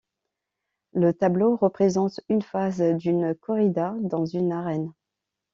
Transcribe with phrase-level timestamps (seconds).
[0.93, 4.91] Le tableau représente une phase d'une corrida dans une arène.